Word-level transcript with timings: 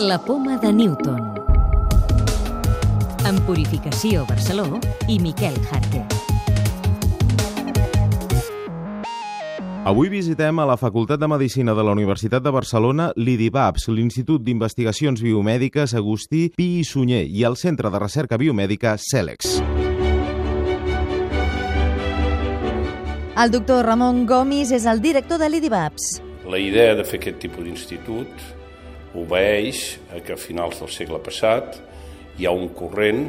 La 0.00 0.16
poma 0.16 0.56
de 0.58 0.72
Newton. 0.72 1.18
En 3.26 3.38
Purificació 3.42 4.22
Barceló 4.28 4.78
i 5.10 5.16
Miquel 5.18 5.56
Jarque. 5.66 6.04
Avui 9.90 10.12
visitem 10.12 10.60
a 10.62 10.66
la 10.70 10.76
Facultat 10.78 11.18
de 11.18 11.26
Medicina 11.26 11.74
de 11.74 11.82
la 11.82 11.96
Universitat 11.96 12.44
de 12.44 12.52
Barcelona 12.54 13.08
l'IDIBAPS, 13.16 13.88
l'Institut 13.90 14.44
d'Investigacions 14.46 15.18
Biomèdiques 15.18 15.96
Agustí 15.98 16.44
Pi 16.54 16.68
i 16.78 16.84
Sunyer 16.86 17.24
i 17.26 17.42
el 17.42 17.58
Centre 17.58 17.90
de 17.90 17.98
Recerca 17.98 18.38
Biomèdica 18.38 18.94
CELEX. 19.02 19.58
El 23.34 23.50
doctor 23.50 23.82
Ramon 23.82 24.22
Gomis 24.30 24.70
és 24.70 24.86
el 24.86 25.02
director 25.02 25.42
de 25.42 25.50
l'IDIBAPS. 25.50 26.22
La 26.46 26.62
idea 26.62 26.94
de 26.94 27.02
fer 27.02 27.18
aquest 27.18 27.42
tipus 27.42 27.66
d'institut 27.66 28.46
obeeix 29.16 29.98
a 30.12 30.20
que 30.20 30.34
a 30.34 30.40
finals 30.40 30.80
del 30.82 30.90
segle 30.92 31.20
passat 31.24 31.78
hi 32.38 32.46
ha 32.46 32.52
un 32.52 32.68
corrent 32.76 33.28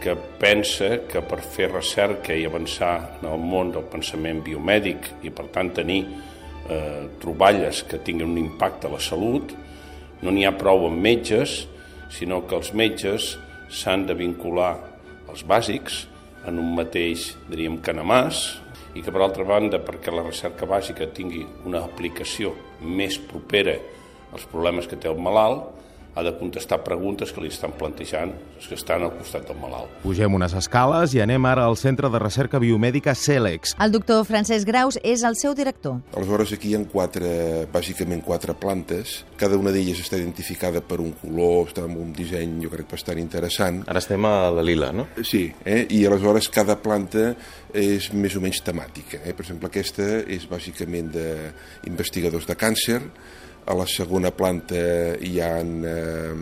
que 0.00 0.14
pensa 0.40 1.02
que 1.08 1.20
per 1.20 1.40
fer 1.44 1.68
recerca 1.70 2.34
i 2.36 2.46
avançar 2.48 2.94
en 3.20 3.28
el 3.28 3.40
món 3.40 3.72
del 3.74 3.84
pensament 3.92 4.40
biomèdic 4.44 5.10
i 5.28 5.32
per 5.34 5.50
tant 5.52 5.72
tenir 5.76 6.00
eh, 6.06 7.08
troballes 7.20 7.82
que 7.84 8.00
tinguin 8.00 8.32
un 8.32 8.38
impacte 8.40 8.88
a 8.88 8.94
la 8.94 9.00
salut, 9.00 9.52
no 10.24 10.32
n'hi 10.32 10.46
ha 10.48 10.56
prou 10.56 10.86
amb 10.88 11.04
metges, 11.04 11.66
sinó 12.10 12.40
que 12.48 12.56
els 12.56 12.72
metges 12.72 13.34
s'han 13.68 14.06
de 14.08 14.16
vincular 14.16 14.72
als 15.28 15.44
bàsics 15.46 16.06
en 16.48 16.58
un 16.58 16.72
mateix, 16.78 17.34
diríem, 17.50 17.78
canamàs, 17.84 18.60
i 18.96 19.04
que 19.04 19.12
per 19.12 19.20
altra 19.22 19.44
banda, 19.46 19.78
perquè 19.84 20.10
la 20.10 20.24
recerca 20.24 20.66
bàsica 20.66 21.06
tingui 21.14 21.44
una 21.68 21.84
aplicació 21.84 22.54
més 22.80 23.20
propera 23.20 23.76
als 24.32 24.46
problemes 24.50 24.88
que 24.90 24.98
té 25.00 25.10
el 25.10 25.20
malalt, 25.20 25.68
ha 26.14 26.22
de 26.22 26.32
contestar 26.36 26.82
preguntes 26.84 27.32
que 27.32 27.42
li 27.42 27.50
estan 27.52 27.72
plantejant 27.78 28.32
els 28.56 28.66
que 28.68 28.76
estan 28.76 29.04
al 29.06 29.12
costat 29.16 29.46
del 29.48 29.58
malalt. 29.60 29.92
Pugem 30.02 30.34
unes 30.34 30.54
escales 30.58 31.14
i 31.14 31.22
anem 31.22 31.46
ara 31.48 31.64
al 31.68 31.78
Centre 31.78 32.10
de 32.10 32.18
Recerca 32.20 32.60
Biomèdica 32.60 33.14
CELEX. 33.14 33.76
El 33.80 33.94
doctor 33.94 34.24
Francesc 34.28 34.66
Graus 34.68 34.98
és 35.06 35.22
el 35.26 35.38
seu 35.38 35.54
director. 35.54 36.00
Aleshores, 36.16 36.52
aquí 36.56 36.72
hi 36.72 36.76
ha 36.76 36.82
quatre, 36.90 37.30
bàsicament 37.72 38.24
quatre 38.26 38.56
plantes. 38.58 39.20
Cada 39.40 39.58
una 39.60 39.72
d'elles 39.74 40.02
està 40.02 40.18
identificada 40.18 40.82
per 40.82 41.00
un 41.00 41.14
color, 41.22 41.70
està 41.70 41.86
amb 41.86 42.00
un 42.02 42.12
disseny, 42.16 42.58
jo 42.64 42.72
crec, 42.74 42.90
bastant 42.90 43.20
interessant. 43.22 43.84
Ara 43.88 44.02
estem 44.02 44.26
a 44.26 44.34
la 44.52 44.66
lila, 44.66 44.90
no? 44.92 45.06
Sí, 45.22 45.46
eh? 45.64 45.84
i 45.88 46.04
aleshores 46.08 46.50
cada 46.52 46.80
planta 46.82 47.30
és 47.72 48.10
més 48.12 48.34
o 48.34 48.42
menys 48.42 48.64
temàtica. 48.66 49.22
Eh? 49.22 49.32
Per 49.36 49.46
exemple, 49.46 49.70
aquesta 49.70 50.24
és 50.26 50.48
bàsicament 50.50 51.14
d'investigadors 51.14 52.50
de 52.50 52.58
càncer, 52.58 53.04
a 53.70 53.74
la 53.78 53.86
segona 53.86 54.32
planta 54.34 54.80
hi 55.22 55.38
ha 55.38 55.52
eh, 55.62 56.34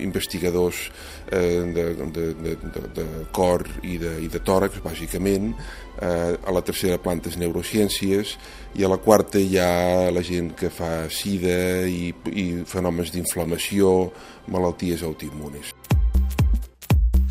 investigadors 0.00 0.86
eh, 1.28 1.60
de, 1.76 1.84
de, 2.16 2.26
de, 2.40 2.54
de, 2.96 3.06
cor 3.36 3.66
i 3.84 3.98
de, 4.00 4.14
i 4.24 4.30
de 4.32 4.40
tòrax, 4.40 4.80
bàsicament. 4.84 5.52
Eh, 6.00 6.32
a 6.36 6.52
la 6.52 6.64
tercera 6.64 6.98
planta 7.02 7.28
és 7.32 7.38
neurociències 7.40 8.36
i 8.76 8.84
a 8.84 8.92
la 8.92 9.00
quarta 9.00 9.40
hi 9.40 9.58
ha 9.60 10.12
la 10.12 10.24
gent 10.24 10.54
que 10.56 10.72
fa 10.72 11.06
sida 11.12 11.84
i, 11.88 12.14
i 12.32 12.46
fenòmens 12.68 13.12
d'inflamació, 13.12 13.96
malalties 14.52 15.04
autoimmunes. 15.04 15.76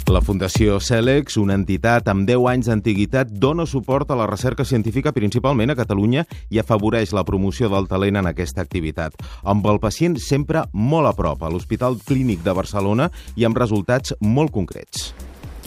La 0.06 0.20
Fundació 0.22 0.76
CELEX, 0.78 1.34
una 1.42 1.56
entitat 1.58 2.06
amb 2.12 2.28
10 2.30 2.44
anys 2.52 2.68
d'antiguitat, 2.70 3.32
dona 3.42 3.64
suport 3.66 4.12
a 4.14 4.18
la 4.20 4.28
recerca 4.30 4.62
científica 4.62 5.10
principalment 5.16 5.74
a 5.74 5.76
Catalunya 5.80 6.28
i 6.54 6.60
afavoreix 6.62 7.10
la 7.18 7.24
promoció 7.26 7.72
del 7.74 7.88
talent 7.90 8.20
en 8.22 8.30
aquesta 8.30 8.62
activitat, 8.62 9.18
amb 9.42 9.66
el 9.66 9.82
pacient 9.82 10.20
sempre 10.22 10.62
molt 10.74 11.10
a 11.10 11.16
prop, 11.18 11.42
a 11.42 11.50
l'Hospital 11.50 11.98
Clínic 12.06 12.46
de 12.46 12.54
Barcelona 12.54 13.10
i 13.34 13.50
amb 13.50 13.58
resultats 13.58 14.14
molt 14.22 14.54
concrets. 14.54 15.10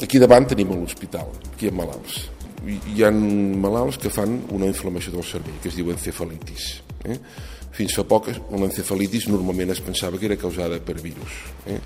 Aquí 0.06 0.22
davant 0.22 0.47
tenim 0.47 0.70
l'hospital, 0.70 1.34
aquí 1.50 1.66
hi 1.66 1.72
ha 1.72 1.78
malalts. 1.82 2.20
Hi 2.94 3.03
ha 3.03 3.10
malalts 3.10 3.99
que 3.99 4.12
fan 4.15 4.44
una 4.55 4.70
inflamació 4.70 5.16
del 5.16 5.26
cervell, 5.26 5.59
que 5.59 5.72
es 5.72 5.81
diu 5.81 5.91
encefalitis. 5.91 6.76
Eh? 7.10 7.19
Fins 7.75 7.99
fa 7.99 8.06
poc 8.06 8.31
l'encefalitis 8.31 9.26
normalment 9.32 9.75
es 9.75 9.82
pensava 9.82 10.19
que 10.19 10.31
era 10.31 10.38
causada 10.38 10.78
per 10.78 11.00
virus. 11.03 11.43
Eh? 11.66 11.81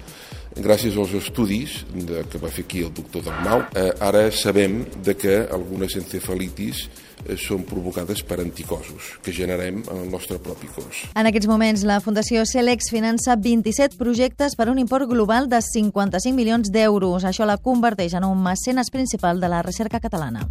Gràcies 0.62 0.96
als 0.98 1.12
estudis 1.18 1.82
de, 1.92 2.22
que 2.30 2.40
va 2.40 2.50
fer 2.52 2.64
aquí 2.66 2.82
el 2.86 2.92
doctor 2.94 3.24
Dalmau, 3.26 3.64
eh, 3.76 3.90
ara 4.00 4.28
sabem 4.32 4.82
de 5.04 5.14
que 5.18 5.36
algunes 5.52 5.96
encefalitis 5.98 6.84
eh, 7.26 7.36
són 7.36 7.66
provocades 7.68 8.22
per 8.26 8.40
anticossos 8.42 9.16
que 9.22 9.34
generem 9.34 9.82
en 9.84 10.02
el 10.04 10.10
nostre 10.10 10.38
propi 10.42 10.70
cos. 10.72 11.04
En 11.14 11.28
aquests 11.30 11.50
moments, 11.50 11.86
la 11.88 12.00
Fundació 12.04 12.44
CELEX 12.48 12.92
finança 12.94 13.36
27 13.36 13.98
projectes 14.00 14.56
per 14.58 14.68
un 14.72 14.80
import 14.82 15.10
global 15.10 15.50
de 15.52 15.62
55 15.62 16.36
milions 16.36 16.72
d'euros. 16.72 17.26
Això 17.28 17.48
la 17.48 17.58
converteix 17.58 18.14
en 18.18 18.28
un 18.28 18.42
mecenes 18.42 18.90
principal 18.90 19.40
de 19.42 19.50
la 19.52 19.62
recerca 19.62 20.00
catalana. 20.00 20.46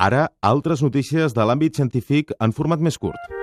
Ara, 0.00 0.30
altres 0.40 0.80
notícies 0.80 1.36
de 1.36 1.44
l'àmbit 1.44 1.76
científic 1.76 2.32
en 2.40 2.56
format 2.56 2.80
més 2.80 2.96
curt. 2.96 3.39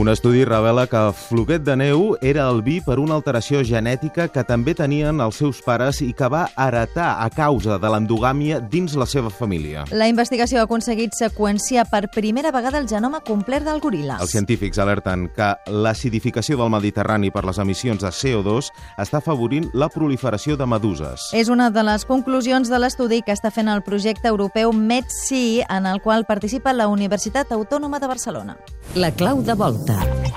Un 0.00 0.08
estudi 0.08 0.46
revela 0.46 0.86
que 0.86 1.12
Floquet 1.12 1.60
de 1.60 1.74
Neu 1.76 2.14
era 2.24 2.46
el 2.48 2.62
vi 2.64 2.78
per 2.80 2.94
una 2.96 3.18
alteració 3.18 3.58
genètica 3.68 4.30
que 4.32 4.40
també 4.48 4.72
tenien 4.72 5.18
els 5.20 5.36
seus 5.42 5.58
pares 5.60 5.98
i 6.00 6.14
que 6.16 6.30
va 6.32 6.46
heretar 6.56 7.18
a 7.20 7.26
causa 7.28 7.76
de 7.76 7.90
l'endogàmia 7.92 8.62
dins 8.72 8.94
la 8.96 9.04
seva 9.04 9.28
família. 9.28 9.82
La 9.92 10.08
investigació 10.08 10.62
ha 10.62 10.64
aconseguit 10.64 11.12
seqüenciar 11.18 11.84
per 11.90 12.08
primera 12.14 12.48
vegada 12.48 12.80
el 12.80 12.88
genoma 12.88 13.20
complet 13.20 13.66
del 13.66 13.82
goril·la. 13.84 14.16
Els 14.24 14.32
científics 14.32 14.80
alerten 14.80 15.26
que 15.36 15.50
l'acidificació 15.68 16.56
del 16.62 16.72
Mediterrani 16.72 17.28
per 17.28 17.44
les 17.44 17.60
emissions 17.60 18.00
de 18.00 18.08
CO2 18.08 18.72
està 18.96 19.20
afavorint 19.20 19.68
la 19.74 19.90
proliferació 19.92 20.56
de 20.56 20.64
meduses. 20.64 21.28
És 21.36 21.52
una 21.52 21.68
de 21.68 21.84
les 21.84 22.08
conclusions 22.08 22.72
de 22.72 22.80
l'estudi 22.80 23.20
que 23.20 23.36
està 23.36 23.52
fent 23.52 23.68
el 23.68 23.84
projecte 23.84 24.32
europeu 24.32 24.72
MedSea, 24.72 25.68
en 25.68 25.92
el 25.92 26.00
qual 26.00 26.24
participa 26.24 26.72
la 26.72 26.88
Universitat 26.88 27.52
Autònoma 27.52 28.00
de 28.00 28.08
Barcelona. 28.08 28.56
La 28.96 29.12
clau 29.12 29.44
de 29.44 29.52
volta 29.52 29.89
volta. 29.92 30.30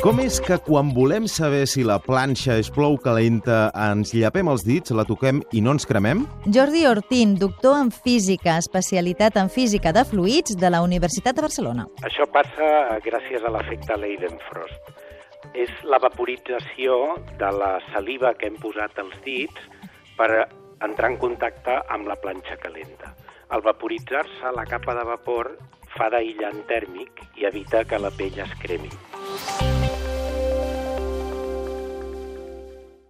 Com 0.00 0.16
és 0.22 0.38
que 0.40 0.56
quan 0.64 0.94
volem 0.96 1.26
saber 1.28 1.66
si 1.68 1.82
la 1.84 1.98
planxa 2.00 2.54
és 2.56 2.70
plou 2.72 2.94
calenta 3.04 3.66
ens 3.76 4.14
llapem 4.16 4.48
els 4.48 4.62
dits, 4.64 4.94
la 4.96 5.04
toquem 5.04 5.42
i 5.52 5.60
no 5.60 5.74
ens 5.76 5.84
cremem? 5.84 6.22
Jordi 6.48 6.86
Ortín, 6.88 7.34
doctor 7.36 7.76
en 7.82 7.90
física, 7.92 8.54
especialitat 8.62 9.36
en 9.36 9.50
física 9.52 9.92
de 9.92 10.06
fluids 10.08 10.56
de 10.56 10.70
la 10.72 10.80
Universitat 10.80 11.36
de 11.36 11.44
Barcelona. 11.44 11.84
Això 12.00 12.24
passa 12.32 12.96
gràcies 13.04 13.44
a 13.44 13.52
l'efecte 13.52 13.98
Leidenfrost. 14.00 14.88
És 15.52 15.68
la 15.84 16.00
vaporització 16.00 17.18
de 17.36 17.50
la 17.60 17.74
saliva 17.90 18.32
que 18.40 18.48
hem 18.48 18.56
posat 18.62 18.96
als 19.04 19.18
dits 19.26 19.68
per 20.16 20.30
entrar 20.80 21.10
en 21.12 21.18
contacte 21.20 21.76
amb 21.92 22.08
la 22.08 22.16
planxa 22.16 22.56
calenta. 22.62 23.12
Al 23.52 23.60
vaporitzar-se, 23.60 24.54
la 24.56 24.64
capa 24.64 24.96
de 24.96 25.04
vapor 25.04 25.58
fa 26.00 26.08
d'aïllant 26.12 26.62
tèrmic 26.70 27.20
i 27.36 27.44
evita 27.50 27.84
que 27.90 28.00
la 28.00 28.14
pell 28.16 28.40
es 28.46 28.56
cremi. 28.64 28.88